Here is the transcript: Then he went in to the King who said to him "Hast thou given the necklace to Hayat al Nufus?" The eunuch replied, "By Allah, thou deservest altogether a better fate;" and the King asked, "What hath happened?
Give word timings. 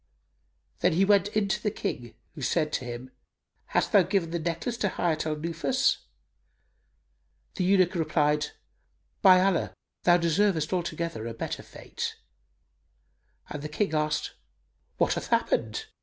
Then 0.79 0.93
he 0.93 1.05
went 1.05 1.27
in 1.27 1.47
to 1.49 1.61
the 1.61 1.69
King 1.69 2.15
who 2.33 2.41
said 2.41 2.73
to 2.73 2.85
him 2.85 3.11
"Hast 3.65 3.91
thou 3.91 4.01
given 4.01 4.31
the 4.31 4.39
necklace 4.39 4.75
to 4.77 4.89
Hayat 4.89 5.27
al 5.27 5.35
Nufus?" 5.35 5.97
The 7.53 7.63
eunuch 7.63 7.93
replied, 7.93 8.47
"By 9.21 9.39
Allah, 9.41 9.75
thou 10.01 10.17
deservest 10.17 10.73
altogether 10.73 11.27
a 11.27 11.35
better 11.35 11.61
fate;" 11.61 12.15
and 13.51 13.61
the 13.61 13.69
King 13.69 13.93
asked, 13.93 14.33
"What 14.97 15.13
hath 15.13 15.27
happened? 15.27 15.85